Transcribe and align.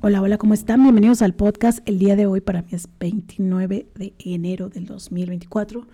Hola, 0.00 0.22
hola, 0.22 0.38
¿cómo 0.38 0.54
están? 0.54 0.82
Bienvenidos 0.82 1.22
al 1.22 1.34
podcast. 1.34 1.80
El 1.88 1.98
día 1.98 2.14
de 2.14 2.26
hoy 2.26 2.40
para 2.40 2.62
mí 2.62 2.68
es 2.70 2.88
29 3.00 3.88
de 3.94 4.14
enero 4.18 4.68
del 4.68 4.86
2024 4.86 5.86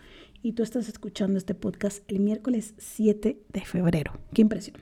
y 0.43 0.53
tú 0.53 0.62
estás 0.62 0.89
escuchando 0.89 1.39
este 1.39 1.54
podcast 1.54 2.02
el 2.10 2.21
miércoles 2.21 2.74
7 2.76 3.38
de 3.48 3.60
febrero. 3.64 4.12
Qué 4.34 4.42
impresión. 4.42 4.76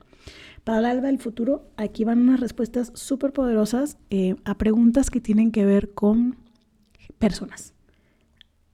Para 0.64 0.80
el 0.80 0.84
alba 0.86 1.06
del 1.06 1.18
futuro, 1.18 1.70
aquí 1.76 2.04
van 2.04 2.20
unas 2.20 2.40
respuestas 2.40 2.90
súper 2.94 3.32
poderosas 3.32 3.96
eh, 4.10 4.34
a 4.44 4.58
preguntas 4.58 5.10
que 5.10 5.20
tienen 5.20 5.52
que 5.52 5.64
ver 5.64 5.94
con 5.94 6.36
personas, 7.18 7.74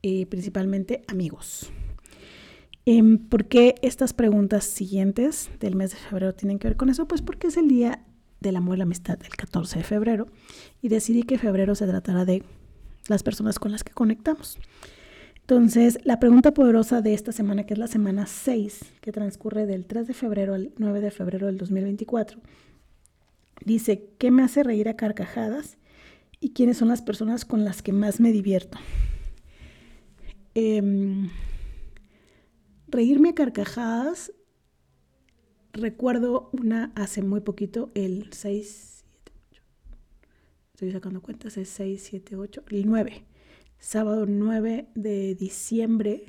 eh, 0.03 0.27
principalmente 0.27 1.03
amigos. 1.09 1.71
Em, 2.87 3.19
¿Por 3.19 3.45
qué 3.49 3.75
estas 3.83 4.15
preguntas 4.15 4.65
siguientes 4.65 5.51
del 5.61 5.77
mes 5.77 5.91
de 5.91 5.99
febrero 5.99 6.35
tienen 6.35 6.59
que 6.59 6.69
ver 6.69 6.77
con 6.79 6.89
eso? 6.89 7.07
Pues 7.07 7.21
porque 7.21 7.49
es 7.49 7.59
el 7.59 7.69
día 7.69 8.03
del 8.41 8.57
amor 8.57 8.77
y 8.77 8.79
la 8.79 8.85
amistad 8.85 9.19
el 9.23 9.35
14 9.37 9.79
de 9.79 9.85
febrero 9.85 10.27
y 10.83 10.89
decidí 10.89 11.23
que 11.23 11.39
febrero 11.39 11.75
se 11.75 11.87
tratará 11.87 12.25
de 12.25 12.43
las 13.09 13.23
personas 13.23 13.59
con 13.59 13.73
las 13.73 13.85
que 13.85 13.93
conectamos. 13.93 14.59
Entonces, 15.41 15.99
la 16.05 16.21
pregunta 16.21 16.53
poderosa 16.53 17.01
de 17.01 17.15
esta 17.15 17.33
semana, 17.33 17.65
que 17.65 17.73
es 17.73 17.79
la 17.79 17.87
semana 17.87 18.27
6, 18.27 18.81
que 19.01 19.13
transcurre 19.13 19.65
del 19.65 19.87
3 19.87 20.07
de 20.07 20.13
febrero 20.13 20.55
al 20.55 20.73
9 20.77 21.01
de 21.01 21.11
febrero 21.11 21.47
del 21.47 21.57
2024, 21.57 22.39
dice, 23.65 24.11
¿qué 24.19 24.31
me 24.31 24.43
hace 24.43 24.63
reír 24.63 24.91
a 24.91 24.97
carcajadas? 24.97 25.79
¿Y 26.39 26.51
quiénes 26.51 26.77
son 26.77 26.89
las 26.89 27.01
personas 27.01 27.47
con 27.47 27.65
las 27.65 27.81
que 27.81 27.93
más 27.93 28.21
me 28.21 28.31
divierto? 28.31 28.79
Em, 30.55 31.31
reírme 32.89 33.31
a 33.31 33.35
carcajadas 33.35 34.33
Recuerdo 35.73 36.49
una 36.53 36.93
hace 36.95 37.23
muy 37.23 37.41
poquito, 37.41 37.91
el 37.95 38.33
6, 38.33 39.05
7, 39.05 39.33
8. 39.51 39.63
Estoy 40.73 40.93
sacando 40.93 41.21
cuentas, 41.21 41.57
es 41.59 41.69
6, 41.69 42.03
7, 42.11 42.37
8, 42.37 42.65
el 42.71 42.87
9. 42.87 43.25
Sábado 43.79 44.25
9 44.27 44.89
de 44.95 45.35
diciembre, 45.35 46.25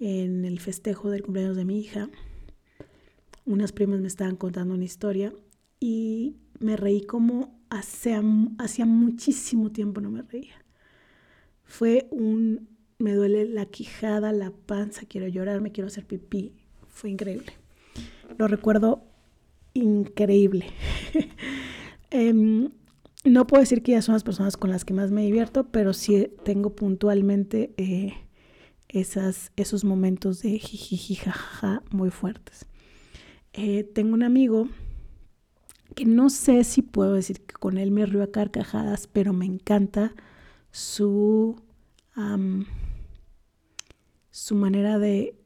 en 0.00 0.44
el 0.44 0.58
festejo 0.58 1.08
del 1.10 1.22
cumpleaños 1.22 1.56
de 1.56 1.64
mi 1.64 1.78
hija. 1.78 2.10
Unas 3.46 3.72
primas 3.72 4.00
me 4.00 4.08
estaban 4.08 4.36
contando 4.36 4.74
una 4.74 4.84
historia 4.84 5.32
y 5.80 6.36
me 6.58 6.76
reí 6.76 7.02
como 7.02 7.62
hacía, 7.70 8.20
muchísimo 8.20 9.70
tiempo 9.70 10.00
no 10.00 10.10
me 10.10 10.22
reía. 10.22 10.64
Fue 11.62 12.08
un, 12.10 12.68
me 12.98 13.14
duele 13.14 13.46
la 13.46 13.66
quijada, 13.66 14.32
la 14.32 14.50
panza, 14.50 15.06
quiero 15.06 15.28
llorar, 15.28 15.60
me 15.60 15.70
quiero 15.70 15.86
hacer 15.86 16.06
pipí. 16.06 16.54
Fue 16.88 17.08
increíble 17.10 17.52
lo 18.38 18.48
recuerdo 18.48 19.04
increíble. 19.74 20.66
Em, 22.10 22.70
no 23.24 23.46
puedo 23.46 23.60
decir 23.60 23.82
que 23.82 23.92
ya 23.92 24.00
son 24.00 24.14
las 24.14 24.24
personas 24.24 24.56
con 24.56 24.70
las 24.70 24.86
que 24.86 24.94
más 24.94 25.10
me 25.10 25.26
divierto, 25.26 25.64
pero 25.70 25.92
sí 25.92 26.30
tengo 26.42 26.74
puntualmente 26.74 27.74
eh, 27.76 28.14
esas, 28.88 29.52
esos 29.56 29.84
momentos 29.84 30.40
de 30.40 30.58
jiji 30.58 31.18
muy 31.90 32.08
fuertes. 32.08 32.64
Eh, 33.52 33.84
tengo 33.84 34.14
un 34.14 34.22
amigo 34.22 34.68
que 35.94 36.06
no 36.06 36.30
sé 36.30 36.64
si 36.64 36.80
puedo 36.80 37.12
decir 37.12 37.40
que 37.40 37.54
con 37.54 37.76
él 37.76 37.90
me 37.90 38.06
río 38.06 38.22
a 38.22 38.30
carcajadas, 38.30 39.06
pero 39.06 39.34
me 39.34 39.44
encanta 39.44 40.14
su, 40.70 41.60
su 44.30 44.54
manera 44.54 44.98
de 44.98 45.37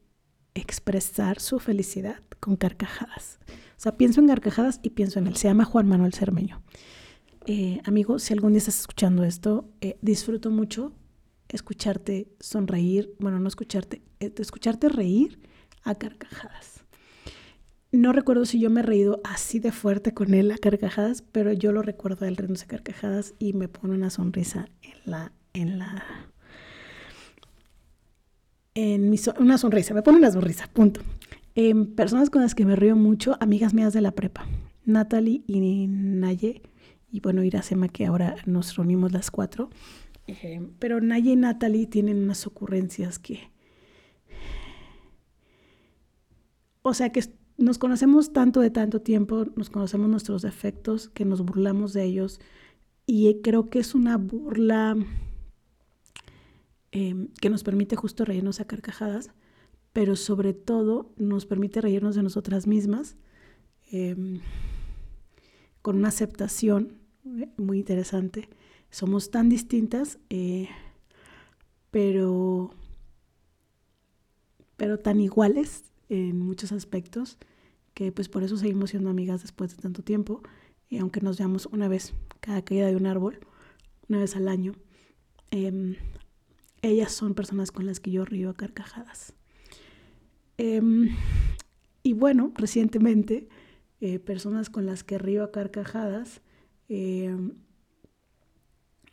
expresar 0.55 1.41
su 1.41 1.58
felicidad 1.58 2.22
con 2.41 2.56
carcajadas. 2.56 3.39
O 3.48 3.81
sea, 3.83 3.97
pienso 3.97 4.20
en 4.20 4.28
carcajadas 4.28 4.81
y 4.83 4.91
pienso 4.91 5.19
en 5.19 5.27
él. 5.27 5.36
Se 5.36 5.48
llama 5.48 5.64
Juan 5.64 5.89
Manuel 5.89 6.12
Cermeño. 6.12 6.62
Eh, 7.47 7.81
amigo, 7.84 8.19
si 8.19 8.33
algún 8.33 8.53
día 8.53 8.58
estás 8.58 8.80
escuchando 8.80 9.25
esto, 9.25 9.69
eh, 9.80 9.98
disfruto 10.00 10.50
mucho 10.50 10.92
escucharte 11.48 12.28
sonreír, 12.41 13.14
bueno, 13.19 13.39
no 13.39 13.48
escucharte, 13.48 14.03
eh, 14.20 14.33
escucharte 14.39 14.89
reír 14.89 15.41
a 15.85 15.95
carcajadas. 15.95 16.85
No 17.91 18.12
recuerdo 18.12 18.46
si 18.46 18.58
yo 18.58 18.70
me 18.70 18.80
he 18.80 18.85
reído 18.85 19.20
así 19.23 19.58
de 19.58 19.70
fuerte 19.70 20.14
con 20.14 20.33
él 20.33 20.51
a 20.51 20.57
carcajadas, 20.57 21.23
pero 21.30 21.52
yo 21.52 21.73
lo 21.73 21.83
recuerdo 21.83 22.24
a 22.24 22.29
él 22.29 22.36
riéndose 22.36 22.64
a 22.64 22.68
carcajadas 22.68 23.35
y 23.39 23.52
me 23.52 23.68
pone 23.68 23.95
una 23.95 24.08
sonrisa 24.08 24.67
en 24.80 25.11
la, 25.11 25.33
en 25.52 25.79
la, 25.79 26.32
en 28.75 29.11
mi, 29.11 29.17
una 29.39 29.59
sonrisa, 29.59 29.95
me 29.95 30.03
pone 30.03 30.19
una 30.19 30.31
sonrisa, 30.31 30.69
punto. 30.73 31.01
Em, 31.55 31.87
personas 31.87 32.31
con 32.31 32.43
las 32.43 32.55
que 32.55 32.65
me 32.65 32.77
río 32.77 32.97
mucho, 32.97 33.37
amigas 33.41 33.75
mías 33.75 33.93
de 33.93 34.01
la 34.01 34.13
prepa, 34.13 34.47
Natalie 34.85 35.43
y 35.47 35.87
Naye, 35.87 36.63
y 37.11 37.21
bueno, 37.21 37.45
Iracema, 37.45 37.89
que 37.89 38.07
ahora 38.07 38.37
nos 38.47 38.75
reunimos 38.77 39.13
las 39.13 39.31
cuatro. 39.31 39.69
Em, 40.27 40.71
pero 40.79 41.01
Naye 41.01 41.33
y 41.33 41.37
Natalie 41.37 41.87
tienen 41.87 42.23
unas 42.23 42.47
ocurrencias 42.47 43.19
que... 43.19 43.51
O 46.81 46.95
sea, 46.95 47.13
que 47.13 47.23
nos 47.59 47.79
conocemos 47.79 48.33
tanto 48.33 48.61
de 48.61 48.71
tanto 48.71 49.03
tiempo, 49.03 49.47
nos 49.55 49.71
conocemos 49.71 50.09
nuestros 50.09 50.43
defectos, 50.43 51.11
que 51.11 51.25
nos 51.25 51.43
burlamos 51.43 51.93
de 51.93 52.05
ellos, 52.05 52.41
y 53.07 53.41
creo 53.43 53.69
que 53.69 53.79
es 53.79 53.95
una 53.95 54.17
burla 54.17 54.97
em, 56.92 57.29
que 57.41 57.51
nos 57.51 57.64
permite 57.64 57.97
justo 57.97 58.25
reírnos 58.25 58.61
a 58.61 58.67
carcajadas 58.67 59.30
pero 59.92 60.17
sobre 60.17 60.55
todo 60.55 61.13
nos 61.17 61.47
permite 61.47 61.80
reírnos 61.80 62.14
de 62.14 62.23
nosotras 62.23 62.67
mismas 62.67 63.17
em, 63.91 64.41
con 65.83 65.97
una 65.97 66.08
aceptación 66.08 66.98
eh, 67.25 67.51
muy 67.57 67.79
interesante. 67.79 68.48
Somos 68.91 69.30
tan 69.30 69.48
distintas, 69.48 70.19
eh, 70.30 70.69
pero, 71.91 72.70
pero 74.77 74.98
tan 74.98 75.20
iguales 75.20 75.85
en 76.09 76.39
muchos 76.39 76.73
aspectos 76.73 77.39
que 77.95 78.13
pues 78.13 78.29
por 78.29 78.42
eso 78.42 78.57
seguimos 78.57 78.91
siendo 78.91 79.11
amigas 79.11 79.42
después 79.42 79.77
de 79.77 79.83
tanto 79.83 80.03
tiempo, 80.03 80.42
y 80.89 80.98
aunque 80.98 81.20
nos 81.20 81.39
veamos 81.39 81.67
una 81.67 81.89
vez 81.89 82.14
cada 82.41 82.63
caída 82.63 82.86
de 82.86 82.97
un 82.97 83.07
árbol, 83.07 83.41
una 84.09 84.19
vez 84.19 84.36
al 84.36 84.48
año. 84.48 84.73
Em, 85.51 85.97
ellas 86.83 87.13
son 87.13 87.35
personas 87.35 87.70
con 87.70 87.87
las 87.87 88.01
que 88.01 88.11
yo 88.11 88.25
río 88.25 88.51
a 88.51 88.55
carcajadas. 88.55 89.35
Em, 90.59 91.17
y 92.03 92.13
bueno, 92.13 92.53
recientemente, 92.57 93.48
eh, 94.01 94.19
personas 94.19 94.69
con 94.69 94.85
las 94.85 95.05
que 95.05 95.19
río 95.19 95.45
a 95.45 95.53
carcajadas, 95.53 96.42
em, 96.89 97.53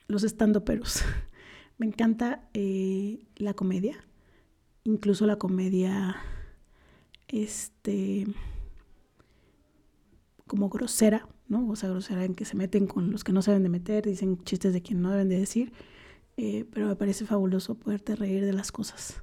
los 0.07 0.23
estandoperos. 0.23 1.03
Me 1.77 1.85
encanta 1.85 2.49
eh, 2.53 3.25
la 3.37 3.53
comedia, 3.53 4.03
incluso 4.83 5.25
la 5.27 5.37
comedia, 5.37 6.17
este, 7.27 8.25
como 10.47 10.69
grosera, 10.69 11.27
¿no? 11.47 11.69
O 11.69 11.75
sea, 11.75 11.89
grosera 11.89 12.25
en 12.25 12.35
que 12.35 12.45
se 12.45 12.57
meten 12.57 12.87
con 12.87 13.11
los 13.11 13.23
que 13.23 13.31
no 13.31 13.41
saben 13.41 13.63
de 13.63 13.69
meter, 13.69 14.05
dicen 14.05 14.43
chistes 14.43 14.73
de 14.73 14.81
quien 14.81 15.01
no 15.01 15.11
deben 15.11 15.29
de 15.29 15.39
decir, 15.39 15.71
eh, 16.41 16.63
pero 16.71 16.87
me 16.87 16.95
parece 16.95 17.25
fabuloso 17.25 17.75
poderte 17.75 18.15
reír 18.15 18.45
de 18.45 18.53
las 18.53 18.71
cosas. 18.71 19.21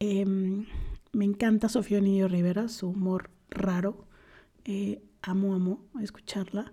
Em, 0.00 0.66
me 1.12 1.24
encanta 1.24 1.68
Sofía 1.68 2.00
Niño 2.00 2.26
Rivera, 2.26 2.66
su 2.68 2.88
humor 2.88 3.30
raro. 3.48 4.08
Eh, 4.64 5.00
amo, 5.22 5.54
amo 5.54 5.84
escucharla. 6.02 6.72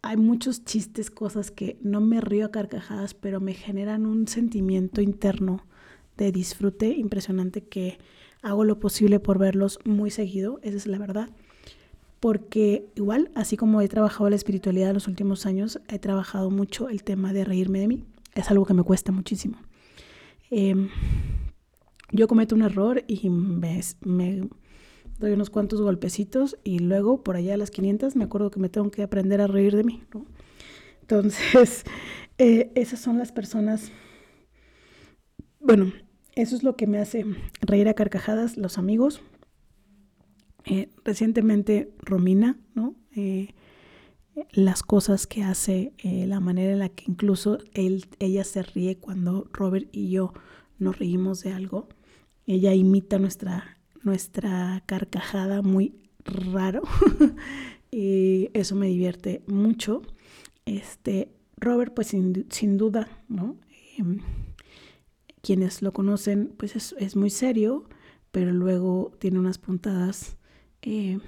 Hay 0.00 0.16
muchos 0.16 0.64
chistes, 0.64 1.10
cosas 1.10 1.50
que 1.50 1.76
no 1.82 2.00
me 2.00 2.20
río 2.20 2.46
a 2.46 2.50
carcajadas, 2.52 3.14
pero 3.14 3.40
me 3.40 3.52
generan 3.52 4.06
un 4.06 4.28
sentimiento 4.28 5.00
interno 5.00 5.66
de 6.16 6.30
disfrute 6.30 6.90
impresionante 6.90 7.64
que 7.64 7.98
hago 8.42 8.62
lo 8.62 8.78
posible 8.78 9.18
por 9.18 9.38
verlos 9.38 9.80
muy 9.84 10.12
seguido, 10.12 10.60
esa 10.62 10.76
es 10.76 10.86
la 10.86 10.98
verdad. 10.98 11.30
Porque 12.20 12.86
igual, 12.94 13.32
así 13.34 13.56
como 13.56 13.80
he 13.80 13.88
trabajado 13.88 14.30
la 14.30 14.36
espiritualidad 14.36 14.90
en 14.90 14.94
los 14.94 15.08
últimos 15.08 15.46
años, 15.46 15.80
he 15.88 15.98
trabajado 15.98 16.48
mucho 16.50 16.88
el 16.88 17.02
tema 17.02 17.32
de 17.32 17.44
reírme 17.44 17.80
de 17.80 17.88
mí. 17.88 18.04
Es 18.34 18.50
algo 18.50 18.64
que 18.64 18.74
me 18.74 18.82
cuesta 18.82 19.12
muchísimo. 19.12 19.58
Eh, 20.50 20.74
yo 22.12 22.26
cometo 22.26 22.54
un 22.54 22.62
error 22.62 23.04
y 23.06 23.28
me, 23.30 23.80
me, 24.00 24.48
doy 25.18 25.32
unos 25.32 25.50
cuantos 25.50 25.80
golpecitos 25.80 26.58
y 26.64 26.80
luego 26.80 27.22
por 27.22 27.36
allá 27.36 27.54
a 27.54 27.56
las 27.56 27.70
500 27.70 28.16
me 28.16 28.24
acuerdo 28.24 28.50
que 28.50 28.58
me 28.58 28.68
tengo 28.68 28.90
que 28.90 29.02
aprender 29.02 29.40
a 29.40 29.46
reír 29.46 29.76
de 29.76 29.84
mí. 29.84 30.02
Entonces, 31.02 31.84
eh, 32.38 32.72
esas 32.74 33.00
son 33.00 33.18
las 33.18 33.32
personas, 33.32 33.92
bueno, 35.60 35.92
eso 36.34 36.56
es 36.56 36.62
lo 36.62 36.76
que 36.76 36.86
me 36.86 36.98
hace 36.98 37.26
reír 37.60 37.88
a 37.88 37.94
carcajadas, 37.94 38.56
los 38.56 38.78
amigos. 38.78 39.20
Eh, 40.66 40.90
recientemente 41.04 41.92
Romina, 41.98 42.58
¿no? 42.74 42.94
Eh, 43.16 43.54
las 44.52 44.82
cosas 44.82 45.26
que 45.26 45.42
hace, 45.42 45.92
la 46.02 46.40
manera 46.40 46.72
en 46.72 46.78
la 46.78 46.88
que 46.88 47.04
incluso 47.06 47.58
él, 47.74 48.06
ella 48.18 48.44
se 48.44 48.62
ríe 48.62 48.98
cuando 48.98 49.48
Robert 49.52 49.88
y 49.92 50.10
yo 50.10 50.32
nos 50.78 50.98
reímos 50.98 51.42
de 51.42 51.52
algo. 51.52 51.88
Ella 52.46 52.74
imita 52.74 53.18
nuestra, 53.18 53.78
nuestra 54.02 54.82
carcajada 54.86 55.62
muy 55.62 55.94
raro 56.24 56.82
y 57.90 58.50
eso 58.54 58.74
me 58.74 58.88
divierte 58.88 59.42
mucho. 59.46 60.02
Este, 60.66 61.32
Robert, 61.56 61.94
pues 61.94 62.08
sin, 62.08 62.76
duda, 62.76 63.08
¿no? 63.28 63.56
Em, 63.96 64.20
quienes 65.42 65.82
lo 65.82 65.92
conocen, 65.92 66.52
pues 66.56 66.76
es, 66.76 67.16
muy 67.16 67.30
serio, 67.30 67.84
pero 68.30 68.52
luego 68.52 69.12
tiene 69.18 69.38
unas 69.38 69.58
puntadas 69.58 70.36
eh, 70.82 71.18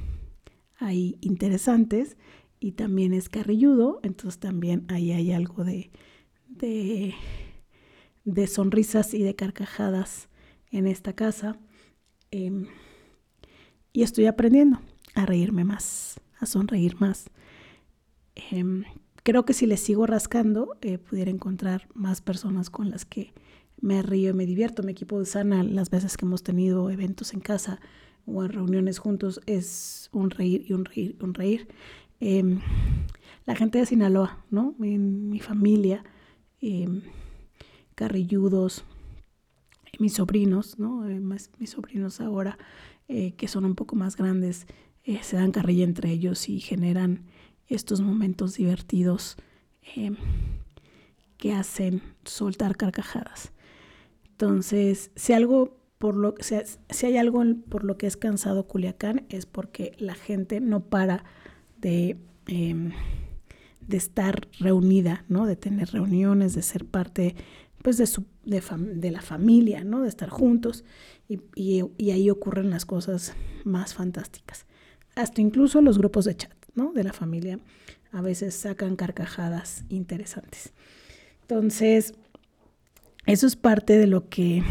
ahí 0.78 1.16
interesantes 1.20 2.16
y 2.62 2.72
también 2.72 3.12
es 3.12 3.28
carrilludo, 3.28 3.98
entonces 4.04 4.38
también 4.38 4.84
ahí 4.88 5.10
hay 5.10 5.32
algo 5.32 5.64
de, 5.64 5.90
de, 6.48 8.46
sonrisas 8.46 9.14
y 9.14 9.22
de 9.24 9.34
carcajadas 9.34 10.28
en 10.70 10.86
esta 10.86 11.12
casa. 11.12 11.58
Em, 12.30 12.68
y 13.92 14.02
estoy 14.02 14.26
aprendiendo 14.26 14.80
a 15.16 15.26
reírme 15.26 15.64
más, 15.64 16.20
a 16.38 16.46
sonreír 16.46 17.00
más. 17.00 17.30
Em, 18.52 18.84
creo 19.24 19.44
que 19.44 19.54
si 19.54 19.66
le 19.66 19.76
sigo 19.76 20.06
rascando, 20.06 20.76
eh, 20.82 20.98
pudiera 20.98 21.32
encontrar 21.32 21.88
más 21.94 22.20
personas 22.20 22.70
con 22.70 22.90
las 22.90 23.04
que 23.04 23.34
me 23.80 24.02
río 24.02 24.30
y 24.30 24.34
me 24.34 24.46
divierto. 24.46 24.84
Mi 24.84 24.92
equipo 24.92 25.18
de 25.18 25.26
Sana, 25.26 25.64
las 25.64 25.90
veces 25.90 26.16
que 26.16 26.26
hemos 26.26 26.44
tenido 26.44 26.90
eventos 26.90 27.34
en 27.34 27.40
casa 27.40 27.80
o 28.24 28.44
en 28.44 28.52
reuniones 28.52 29.00
juntos, 29.00 29.40
es 29.46 30.08
un 30.12 30.30
reír 30.30 30.64
y 30.68 30.74
un 30.74 30.84
reír 30.84 31.16
y 31.18 31.24
un 31.24 31.34
reír. 31.34 31.66
Em, 32.24 32.60
la 33.46 33.56
gente 33.56 33.78
de 33.78 33.86
Sinaloa, 33.86 34.44
¿no? 34.48 34.76
Mi, 34.78 34.96
mi 34.96 35.40
familia, 35.40 36.04
em, 36.60 37.02
carrilludos, 37.96 38.84
mis 39.98 40.12
sobrinos, 40.14 40.78
¿no? 40.78 41.08
Eh, 41.08 41.18
mis 41.18 41.70
sobrinos 41.70 42.20
ahora, 42.20 42.58
eh, 43.08 43.32
que 43.32 43.48
son 43.48 43.64
un 43.64 43.74
poco 43.74 43.96
más 43.96 44.16
grandes, 44.16 44.68
se 45.22 45.36
dan 45.36 45.50
carrilla 45.50 45.82
entre 45.82 46.12
ellos 46.12 46.48
y 46.48 46.60
generan 46.60 47.24
estos 47.66 48.00
momentos 48.00 48.54
divertidos 48.54 49.36
em, 49.96 50.14
que 51.38 51.54
hacen 51.54 52.02
soltar 52.24 52.76
carcajadas. 52.76 53.52
Entonces, 54.30 55.10
si 55.16 55.32
algo 55.32 55.76
por 55.98 56.14
lo 56.14 56.36
si 56.38 57.06
hay 57.06 57.16
algo 57.16 57.42
por 57.68 57.82
lo 57.82 57.98
que 57.98 58.06
es 58.06 58.16
cansado 58.16 58.68
Culiacán 58.68 59.26
es 59.28 59.44
porque 59.46 59.96
la 59.98 60.14
gente 60.14 60.60
no 60.60 60.84
para 60.84 61.24
de, 61.82 62.16
em, 62.46 62.92
de 63.86 63.96
estar 63.98 64.48
reunida, 64.58 65.26
¿no? 65.28 65.44
De 65.46 65.56
tener 65.56 65.90
reuniones, 65.90 66.54
de 66.54 66.62
ser 66.62 66.86
parte 66.86 67.36
pues 67.82 67.98
de, 67.98 68.06
su, 68.06 68.24
de, 68.44 69.10
la 69.10 69.22
familia, 69.22 69.84
¿no? 69.84 70.00
De 70.02 70.08
estar 70.08 70.30
juntos 70.30 70.84
y, 71.28 71.40
y, 71.54 72.10
ahí 72.12 72.30
ocurren 72.30 72.70
las 72.70 72.86
cosas 72.86 73.34
más 73.64 73.92
fantásticas. 73.92 74.66
Hasta 75.16 75.40
incluso 75.40 75.82
los 75.82 75.98
grupos 75.98 76.24
de 76.24 76.36
chat. 76.36 76.62
¿no? 76.74 76.92
de 76.92 77.04
la 77.04 77.12
familia 77.12 77.58
a 78.12 78.20
veces 78.20 78.54
sacan 78.54 78.96
carcajadas 78.96 79.84
interesantes. 79.88 80.72
Entonces, 81.42 82.14
eso 83.26 83.46
es 83.46 83.56
parte 83.56 83.96
de 83.96 84.06
lo 84.06 84.28
que, 84.28 84.62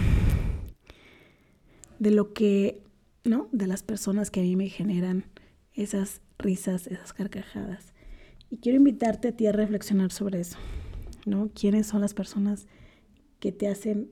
de 1.99 2.11
lo 2.11 2.33
que, 2.33 2.81
¿no? 3.23 3.49
De 3.51 3.67
las 3.67 3.83
personas 3.83 4.29
que 4.29 4.41
a 4.41 4.43
mí 4.43 4.55
me 4.55 4.69
generan 4.69 5.25
esas 5.73 6.21
risas, 6.41 6.87
esas 6.87 7.13
carcajadas. 7.13 7.93
Y 8.49 8.57
quiero 8.57 8.77
invitarte 8.77 9.29
a 9.29 9.31
ti 9.31 9.47
a 9.47 9.51
reflexionar 9.51 10.11
sobre 10.11 10.41
eso, 10.41 10.57
¿no? 11.25 11.49
¿Quiénes 11.53 11.87
son 11.87 12.01
las 12.01 12.13
personas 12.13 12.67
que 13.39 13.51
te 13.51 13.67
hacen 13.67 14.11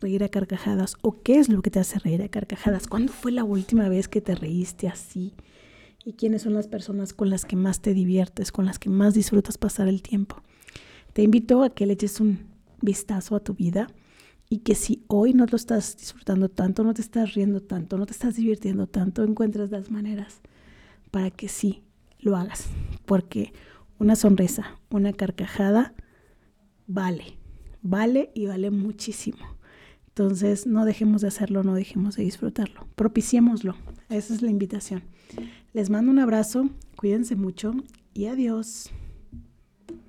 reír 0.00 0.22
a 0.24 0.28
carcajadas 0.28 0.96
o 1.02 1.22
qué 1.22 1.38
es 1.38 1.48
lo 1.48 1.62
que 1.62 1.70
te 1.70 1.80
hace 1.80 1.98
reír 1.98 2.22
a 2.22 2.28
carcajadas? 2.28 2.86
¿Cuándo 2.86 3.12
fue 3.12 3.32
la 3.32 3.44
última 3.44 3.88
vez 3.88 4.08
que 4.08 4.20
te 4.20 4.34
reíste 4.34 4.88
así? 4.88 5.34
y 6.06 6.12
quiénes 6.12 6.42
son 6.42 6.54
las 6.54 6.68
personas 6.68 7.12
con 7.12 7.30
las 7.30 7.44
que 7.44 7.56
más 7.56 7.82
te 7.82 7.92
diviertes, 7.92 8.52
con 8.52 8.64
las 8.64 8.78
que 8.78 8.88
más 8.88 9.12
disfrutas 9.12 9.58
pasar 9.58 9.88
el 9.88 10.02
tiempo. 10.02 10.40
Te 11.12 11.22
invito 11.22 11.64
a 11.64 11.70
que 11.70 11.84
le 11.84 11.94
eches 11.94 12.20
un 12.20 12.46
vistazo 12.80 13.34
a 13.34 13.40
tu 13.40 13.54
vida 13.54 13.88
y 14.48 14.58
que 14.58 14.76
si 14.76 15.02
hoy 15.08 15.34
no 15.34 15.46
lo 15.46 15.56
estás 15.56 15.96
disfrutando 15.96 16.48
tanto, 16.48 16.84
no 16.84 16.94
te 16.94 17.02
estás 17.02 17.34
riendo 17.34 17.60
tanto, 17.60 17.98
no 17.98 18.06
te 18.06 18.12
estás 18.12 18.36
divirtiendo 18.36 18.86
tanto, 18.86 19.24
encuentres 19.24 19.72
las 19.72 19.90
maneras 19.90 20.40
para 21.10 21.30
que 21.30 21.48
sí 21.48 21.82
lo 22.18 22.36
hagas. 22.36 22.68
Porque 23.04 23.52
una 23.98 24.16
sonrisa, 24.16 24.78
una 24.90 25.12
carcajada, 25.12 25.94
vale, 26.86 27.38
vale 27.82 28.30
y 28.34 28.46
vale 28.46 28.70
muchísimo. 28.70 29.38
Entonces 30.08 30.66
no 30.66 30.84
dejemos 30.84 31.22
de 31.22 31.28
hacerlo, 31.28 31.62
no 31.62 31.74
dejemos 31.74 32.16
de 32.16 32.24
disfrutarlo, 32.24 32.86
propiciémoslo. 32.94 33.74
Esa 34.08 34.34
es 34.34 34.42
la 34.42 34.50
invitación. 34.50 35.02
Les 35.72 35.90
mando 35.90 36.10
un 36.10 36.18
abrazo, 36.18 36.70
cuídense 36.96 37.36
mucho 37.36 37.74
y 38.14 38.26
adiós. 38.26 38.90